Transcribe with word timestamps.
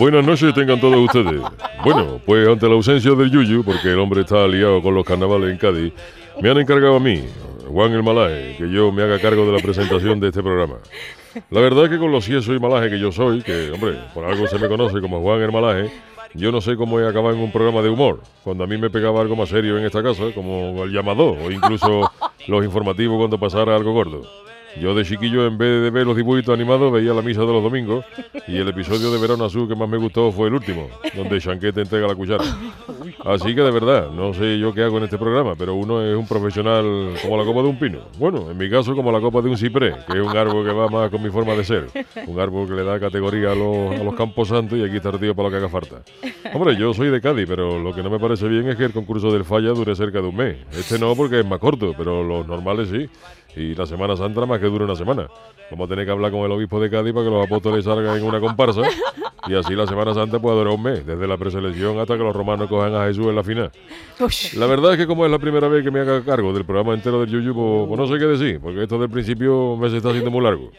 Buenas 0.00 0.24
noches 0.24 0.54
tengan 0.54 0.80
todos 0.80 0.96
ustedes. 0.96 1.42
Bueno, 1.84 2.18
pues 2.24 2.48
ante 2.48 2.66
la 2.66 2.72
ausencia 2.72 3.10
del 3.10 3.30
Yuyu, 3.30 3.62
porque 3.62 3.88
el 3.88 3.98
hombre 3.98 4.22
está 4.22 4.48
liado 4.48 4.80
con 4.80 4.94
los 4.94 5.04
carnavales 5.04 5.50
en 5.50 5.58
Cádiz, 5.58 5.92
me 6.40 6.48
han 6.48 6.56
encargado 6.56 6.96
a 6.96 7.00
mí, 7.00 7.22
Juan 7.68 7.92
el 7.92 8.02
Malaje, 8.02 8.56
que 8.56 8.70
yo 8.70 8.90
me 8.92 9.02
haga 9.02 9.18
cargo 9.18 9.44
de 9.44 9.52
la 9.52 9.58
presentación 9.58 10.18
de 10.18 10.28
este 10.28 10.42
programa. 10.42 10.76
La 11.50 11.60
verdad 11.60 11.84
es 11.84 11.90
que 11.90 11.98
con 11.98 12.10
los 12.10 12.24
ciesos 12.24 12.56
y 12.56 12.58
malaje 12.58 12.88
que 12.88 12.98
yo 12.98 13.12
soy, 13.12 13.42
que, 13.42 13.72
hombre, 13.72 13.98
por 14.14 14.24
algo 14.24 14.46
se 14.46 14.58
me 14.58 14.68
conoce 14.68 15.02
como 15.02 15.20
Juan 15.20 15.42
el 15.42 15.52
Malaje, 15.52 15.92
yo 16.32 16.50
no 16.50 16.62
sé 16.62 16.76
cómo 16.76 16.98
he 16.98 17.06
acabado 17.06 17.34
en 17.34 17.42
un 17.42 17.52
programa 17.52 17.82
de 17.82 17.90
humor, 17.90 18.22
cuando 18.42 18.64
a 18.64 18.66
mí 18.66 18.78
me 18.78 18.88
pegaba 18.88 19.20
algo 19.20 19.36
más 19.36 19.50
serio 19.50 19.76
en 19.76 19.84
esta 19.84 20.02
casa, 20.02 20.32
como 20.34 20.82
el 20.84 20.92
llamado, 20.92 21.32
o 21.32 21.50
incluso 21.50 22.10
los 22.48 22.64
informativos 22.64 23.18
cuando 23.18 23.38
pasara 23.38 23.76
algo 23.76 23.92
gordo. 23.92 24.22
Yo 24.78 24.94
de 24.94 25.04
chiquillo, 25.04 25.46
en 25.46 25.58
vez 25.58 25.82
de 25.82 25.90
ver 25.90 26.06
los 26.06 26.16
dibujitos 26.16 26.54
animados, 26.54 26.92
veía 26.92 27.12
la 27.12 27.22
misa 27.22 27.40
de 27.40 27.46
los 27.46 27.62
domingos 27.62 28.04
y 28.46 28.58
el 28.58 28.68
episodio 28.68 29.10
de 29.10 29.18
Verano 29.18 29.44
Azul 29.44 29.68
que 29.68 29.74
más 29.74 29.88
me 29.88 29.98
gustó 29.98 30.30
fue 30.30 30.48
el 30.48 30.54
último, 30.54 30.88
donde 31.14 31.40
Chanquete 31.40 31.82
entrega 31.82 32.06
la 32.06 32.14
cuchara. 32.14 32.44
Así 33.24 33.54
que 33.54 33.62
de 33.62 33.70
verdad, 33.70 34.10
no 34.10 34.32
sé 34.34 34.58
yo 34.58 34.72
qué 34.72 34.82
hago 34.82 34.98
en 34.98 35.04
este 35.04 35.18
programa, 35.18 35.54
pero 35.56 35.74
uno 35.74 36.02
es 36.02 36.16
un 36.16 36.26
profesional 36.26 37.14
como 37.22 37.36
la 37.36 37.44
copa 37.44 37.62
de 37.62 37.68
un 37.68 37.78
pino. 37.78 38.00
Bueno, 38.18 38.50
en 38.50 38.56
mi 38.56 38.70
caso 38.70 38.94
como 38.94 39.12
la 39.12 39.20
copa 39.20 39.40
de 39.42 39.50
un 39.50 39.56
ciprés, 39.56 39.94
que 40.06 40.18
es 40.18 40.26
un 40.26 40.36
árbol 40.36 40.64
que 40.66 40.72
va 40.72 40.88
más 40.88 41.10
con 41.10 41.22
mi 41.22 41.30
forma 41.30 41.54
de 41.54 41.64
ser. 41.64 41.86
Un 42.26 42.40
árbol 42.40 42.68
que 42.68 42.74
le 42.74 42.84
da 42.84 42.98
categoría 42.98 43.52
a 43.52 43.54
los, 43.54 44.00
a 44.00 44.04
los 44.04 44.14
campos 44.14 44.48
santos 44.48 44.78
y 44.78 44.84
aquí 44.84 44.96
está 44.96 45.10
tío 45.18 45.34
para 45.34 45.48
lo 45.48 45.52
que 45.52 45.58
haga 45.58 45.68
falta. 45.68 46.02
Hombre, 46.54 46.76
yo 46.76 46.94
soy 46.94 47.08
de 47.08 47.20
Cádiz, 47.20 47.46
pero 47.48 47.78
lo 47.78 47.94
que 47.94 48.02
no 48.02 48.10
me 48.10 48.18
parece 48.18 48.48
bien 48.48 48.68
es 48.68 48.76
que 48.76 48.84
el 48.84 48.92
concurso 48.92 49.30
del 49.32 49.44
falla 49.44 49.70
dure 49.70 49.94
cerca 49.94 50.20
de 50.20 50.28
un 50.28 50.36
mes. 50.36 50.56
Este 50.72 50.98
no 50.98 51.14
porque 51.14 51.40
es 51.40 51.46
más 51.46 51.58
corto, 51.58 51.94
pero 51.96 52.22
los 52.22 52.46
normales 52.46 52.88
sí. 52.88 53.08
Y 53.56 53.74
la 53.74 53.86
Semana 53.86 54.16
Santa 54.16 54.46
más 54.46 54.60
que 54.60 54.66
dura 54.66 54.84
una 54.84 54.94
semana. 54.94 55.28
Vamos 55.70 55.86
a 55.86 55.90
tener 55.90 56.04
que 56.04 56.12
hablar 56.12 56.30
con 56.30 56.40
el 56.40 56.52
obispo 56.52 56.80
de 56.80 56.90
Cádiz 56.90 57.12
para 57.12 57.26
que 57.26 57.30
los 57.30 57.46
apóstoles 57.46 57.84
salgan 57.84 58.16
en 58.16 58.24
una 58.24 58.40
comparsa 58.40 58.82
y 59.48 59.54
así 59.54 59.74
la 59.74 59.86
Semana 59.86 60.14
Santa 60.14 60.38
puede 60.38 60.58
durar 60.58 60.74
un 60.74 60.82
mes, 60.82 61.06
desde 61.06 61.26
la 61.26 61.36
preselección 61.36 61.98
hasta 61.98 62.16
que 62.16 62.22
los 62.22 62.34
romanos 62.34 62.68
cojan 62.68 62.94
a 62.94 63.06
Jesús 63.06 63.26
en 63.26 63.36
la 63.36 63.42
final. 63.42 63.70
La 64.56 64.66
verdad 64.66 64.92
es 64.92 64.98
que 64.98 65.06
como 65.06 65.24
es 65.24 65.30
la 65.30 65.38
primera 65.38 65.68
vez 65.68 65.82
que 65.82 65.90
me 65.90 66.00
haga 66.00 66.22
cargo 66.22 66.52
del 66.52 66.64
programa 66.64 66.94
entero 66.94 67.20
del 67.20 67.30
Yuyu, 67.30 67.54
pues, 67.54 67.88
pues 67.88 68.00
no 68.00 68.06
sé 68.06 68.18
qué 68.18 68.26
decir, 68.26 68.60
porque 68.60 68.82
esto 68.82 68.98
del 68.98 69.10
principio 69.10 69.76
me 69.76 69.90
se 69.90 69.96
está 69.96 70.10
haciendo 70.10 70.30
muy 70.30 70.42
largo. 70.42 70.70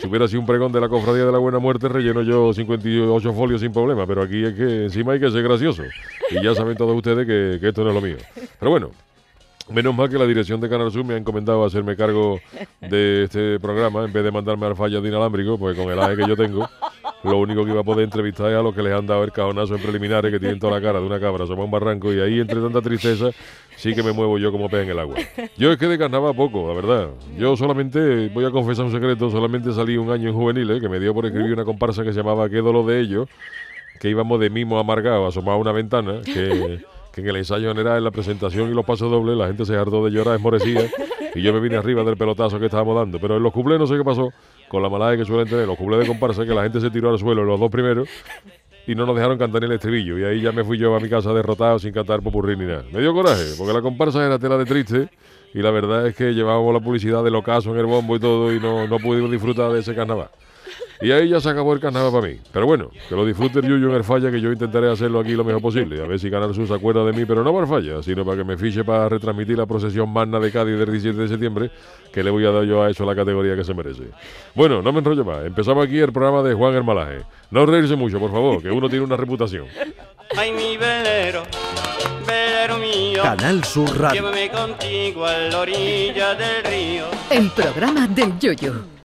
Si 0.00 0.06
hubiera 0.06 0.26
sido 0.28 0.40
un 0.40 0.46
pregón 0.46 0.72
de 0.72 0.80
la 0.80 0.88
cofradía 0.88 1.24
de 1.24 1.32
la 1.32 1.38
buena 1.38 1.58
muerte, 1.58 1.88
relleno 1.88 2.22
yo 2.22 2.52
58 2.52 3.32
folios 3.32 3.60
sin 3.60 3.72
problema, 3.72 4.06
pero 4.06 4.22
aquí 4.22 4.44
es 4.44 4.54
que 4.54 4.84
encima 4.84 5.12
hay 5.12 5.20
que 5.20 5.30
ser 5.30 5.42
gracioso. 5.42 5.82
Y 6.30 6.42
ya 6.42 6.54
saben 6.54 6.76
todos 6.76 6.96
ustedes 6.96 7.26
que, 7.26 7.58
que 7.60 7.68
esto 7.68 7.82
no 7.82 7.90
es 7.90 7.94
lo 7.94 8.00
mío. 8.00 8.16
Pero 8.58 8.70
bueno, 8.70 8.90
Menos 9.70 9.94
mal 9.94 10.08
que 10.08 10.16
la 10.16 10.26
dirección 10.26 10.60
de 10.60 10.68
Canal 10.68 10.90
Sur 10.90 11.04
me 11.04 11.14
ha 11.14 11.16
encomendado 11.18 11.62
hacerme 11.62 11.94
cargo 11.94 12.40
de 12.80 13.24
este 13.24 13.60
programa 13.60 14.04
en 14.04 14.12
vez 14.12 14.24
de 14.24 14.30
mandarme 14.30 14.66
al 14.66 14.74
fallo 14.74 15.02
de 15.02 15.08
inalámbrico, 15.08 15.58
pues 15.58 15.76
con 15.76 15.90
el 15.90 15.98
aje 15.98 16.16
que 16.16 16.26
yo 16.26 16.36
tengo, 16.36 16.68
lo 17.24 17.38
único 17.38 17.64
que 17.64 17.72
iba 17.72 17.80
a 17.80 17.84
poder 17.84 18.04
entrevistar 18.04 18.50
es 18.50 18.56
a 18.56 18.62
los 18.62 18.74
que 18.74 18.82
les 18.82 18.92
han 18.92 19.06
dado 19.06 19.24
el 19.24 19.32
cajonazo 19.32 19.74
en 19.74 19.82
preliminares 19.82 20.30
que 20.30 20.38
tienen 20.38 20.58
toda 20.58 20.74
la 20.74 20.80
cara 20.80 21.00
de 21.00 21.06
una 21.06 21.18
cabra, 21.18 21.46
somos 21.46 21.64
un 21.64 21.70
barranco 21.70 22.12
y 22.12 22.20
ahí 22.20 22.40
entre 22.40 22.60
tanta 22.60 22.80
tristeza 22.80 23.30
sí 23.76 23.94
que 23.94 24.02
me 24.02 24.12
muevo 24.12 24.38
yo 24.38 24.52
como 24.52 24.68
pez 24.68 24.84
en 24.84 24.90
el 24.90 24.98
agua. 24.98 25.16
Yo 25.56 25.72
es 25.72 25.78
que 25.78 25.86
de 25.86 25.98
carnaval 25.98 26.34
poco, 26.34 26.68
la 26.68 26.74
verdad. 26.74 27.08
Yo 27.36 27.56
solamente, 27.56 28.28
voy 28.28 28.44
a 28.44 28.50
confesar 28.50 28.84
un 28.84 28.92
secreto, 28.92 29.30
solamente 29.30 29.72
salí 29.72 29.96
un 29.96 30.10
año 30.10 30.28
en 30.28 30.34
juveniles 30.34 30.80
que 30.80 30.88
me 30.88 31.00
dio 31.00 31.14
por 31.14 31.26
escribir 31.26 31.52
una 31.52 31.64
comparsa 31.64 32.04
que 32.04 32.12
se 32.12 32.18
llamaba 32.18 32.48
Qué 32.48 32.58
dolor 32.58 32.86
de 32.86 33.00
ellos, 33.00 33.28
que 34.00 34.08
íbamos 34.08 34.38
de 34.40 34.50
mimo 34.50 34.78
amargado 34.78 35.26
asomado 35.26 35.58
a 35.58 35.60
una 35.60 35.72
ventana, 35.72 36.20
que 36.24 36.80
en 37.18 37.28
el 37.28 37.36
ensayo 37.36 37.68
general, 37.68 37.98
en 37.98 38.04
la 38.04 38.10
presentación 38.10 38.70
y 38.70 38.74
los 38.74 38.84
pasos 38.84 39.10
dobles, 39.10 39.36
la 39.36 39.48
gente 39.48 39.64
se 39.64 39.76
hartó 39.76 40.04
de 40.04 40.12
llorar 40.12 40.36
esmorecida 40.36 40.82
y 41.34 41.42
yo 41.42 41.52
me 41.52 41.60
vine 41.60 41.76
arriba 41.76 42.04
del 42.04 42.16
pelotazo 42.16 42.58
que 42.58 42.66
estábamos 42.66 42.96
dando. 42.96 43.18
Pero 43.18 43.36
en 43.36 43.42
los 43.42 43.52
cuplés 43.52 43.78
no 43.78 43.86
sé 43.86 43.96
qué 43.96 44.04
pasó, 44.04 44.32
con 44.68 44.82
la 44.82 44.88
malada 44.88 45.16
que 45.16 45.24
suelen 45.24 45.48
tener 45.48 45.66
los 45.66 45.76
cuplés 45.76 46.00
de 46.00 46.06
comparsa, 46.06 46.44
que 46.44 46.54
la 46.54 46.62
gente 46.62 46.80
se 46.80 46.90
tiró 46.90 47.10
al 47.10 47.18
suelo 47.18 47.44
los 47.44 47.58
dos 47.58 47.70
primeros 47.70 48.08
y 48.86 48.94
no 48.94 49.04
nos 49.04 49.14
dejaron 49.16 49.38
cantar 49.38 49.60
ni 49.60 49.66
el 49.66 49.72
estribillo. 49.72 50.18
Y 50.18 50.24
ahí 50.24 50.40
ya 50.40 50.52
me 50.52 50.64
fui 50.64 50.78
yo 50.78 50.94
a 50.94 51.00
mi 51.00 51.08
casa 51.08 51.32
derrotado 51.32 51.78
sin 51.78 51.92
cantar 51.92 52.22
popurrí 52.22 52.56
ni 52.56 52.64
nada. 52.64 52.84
Me 52.92 53.00
dio 53.00 53.12
coraje, 53.12 53.54
porque 53.56 53.72
la 53.72 53.82
comparsa 53.82 54.24
era 54.24 54.38
tela 54.38 54.56
de 54.56 54.64
triste 54.64 55.08
y 55.54 55.60
la 55.60 55.70
verdad 55.70 56.06
es 56.06 56.14
que 56.14 56.32
llevábamos 56.32 56.72
la 56.72 56.80
publicidad 56.80 57.22
del 57.22 57.34
ocaso 57.34 57.70
en 57.72 57.78
el 57.78 57.86
bombo 57.86 58.16
y 58.16 58.20
todo 58.20 58.52
y 58.52 58.60
no, 58.60 58.86
no 58.86 58.98
pudimos 58.98 59.30
disfrutar 59.30 59.72
de 59.72 59.80
ese 59.80 59.94
carnaval. 59.94 60.30
Y 61.00 61.12
ahí 61.12 61.28
ya 61.28 61.40
se 61.40 61.48
acabó 61.48 61.72
el 61.72 61.80
carnaval 61.80 62.12
para 62.12 62.26
mí. 62.26 62.40
Pero 62.52 62.66
bueno, 62.66 62.90
que 63.08 63.14
lo 63.14 63.24
disfrute 63.24 63.60
el 63.60 63.68
Yuyu 63.68 63.90
en 63.90 63.94
el 63.94 64.04
falla, 64.04 64.30
que 64.30 64.40
yo 64.40 64.50
intentaré 64.50 64.90
hacerlo 64.90 65.20
aquí 65.20 65.32
lo 65.32 65.44
mejor 65.44 65.62
posible. 65.62 66.02
A 66.02 66.06
ver 66.06 66.18
si 66.18 66.30
Canal 66.30 66.54
Sur 66.54 66.66
se 66.66 66.74
acuerda 66.74 67.04
de 67.04 67.12
mí, 67.12 67.24
pero 67.24 67.44
no 67.44 67.54
para 67.54 67.66
falla, 67.66 68.02
sino 68.02 68.24
para 68.24 68.38
que 68.38 68.44
me 68.44 68.56
fiche 68.56 68.82
para 68.82 69.08
retransmitir 69.08 69.56
la 69.56 69.66
procesión 69.66 70.12
magna 70.12 70.40
de 70.40 70.50
Cádiz 70.50 70.76
del 70.76 70.90
17 70.90 71.16
de 71.16 71.28
septiembre, 71.28 71.70
que 72.12 72.22
le 72.24 72.30
voy 72.30 72.44
a 72.46 72.50
dar 72.50 72.64
yo 72.64 72.82
a 72.82 72.90
eso 72.90 73.04
la 73.04 73.14
categoría 73.14 73.54
que 73.54 73.64
se 73.64 73.74
merece. 73.74 74.04
Bueno, 74.54 74.82
no 74.82 74.92
me 74.92 74.98
enrollo 74.98 75.24
más. 75.24 75.44
Empezamos 75.44 75.86
aquí 75.86 75.98
el 75.98 76.12
programa 76.12 76.42
de 76.42 76.54
Juan 76.54 76.74
Hermalaje. 76.74 77.22
No 77.50 77.64
reírse 77.64 77.94
mucho, 77.94 78.18
por 78.18 78.32
favor, 78.32 78.60
que 78.60 78.70
uno 78.70 78.88
tiene 78.88 79.04
una 79.04 79.16
reputación. 79.16 79.66
Ay, 80.36 80.52
mi 80.52 80.76
velero, 80.76 81.44
velero 82.26 82.76
mío. 82.78 83.22
Canal 83.22 83.62
Sur 83.64 83.96
Radio. 83.98 84.20
Llévame 84.20 84.50
contigo 84.50 85.24
a 85.24 85.38
la 85.38 85.60
orilla 85.60 86.34
del 86.34 86.64
río. 86.64 87.04
El 87.30 87.50
programa 87.50 88.08
del 88.08 88.38
Yoyo. 88.38 88.97